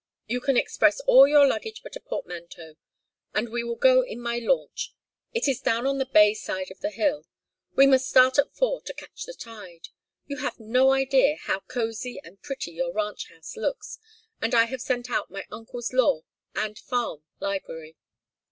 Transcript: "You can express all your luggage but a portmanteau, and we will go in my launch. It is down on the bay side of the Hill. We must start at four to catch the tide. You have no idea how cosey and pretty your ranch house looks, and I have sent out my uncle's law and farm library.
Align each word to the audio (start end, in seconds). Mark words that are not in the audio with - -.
"You 0.25 0.41
can 0.41 0.57
express 0.57 0.99
all 1.01 1.27
your 1.27 1.45
luggage 1.45 1.83
but 1.83 1.95
a 1.95 1.99
portmanteau, 1.99 2.73
and 3.35 3.49
we 3.49 3.63
will 3.63 3.75
go 3.75 4.01
in 4.01 4.19
my 4.19 4.39
launch. 4.39 4.95
It 5.31 5.47
is 5.47 5.59
down 5.61 5.85
on 5.85 5.99
the 5.99 6.07
bay 6.07 6.33
side 6.33 6.71
of 6.71 6.79
the 6.79 6.89
Hill. 6.89 7.27
We 7.75 7.85
must 7.85 8.09
start 8.09 8.39
at 8.39 8.51
four 8.55 8.81
to 8.81 8.95
catch 8.95 9.25
the 9.25 9.35
tide. 9.35 9.89
You 10.25 10.37
have 10.37 10.59
no 10.59 10.91
idea 10.91 11.35
how 11.35 11.59
cosey 11.59 12.19
and 12.23 12.41
pretty 12.41 12.71
your 12.71 12.91
ranch 12.91 13.29
house 13.29 13.55
looks, 13.55 13.99
and 14.41 14.55
I 14.55 14.65
have 14.65 14.81
sent 14.81 15.11
out 15.11 15.29
my 15.29 15.45
uncle's 15.51 15.93
law 15.93 16.23
and 16.55 16.79
farm 16.79 17.21
library. 17.39 17.95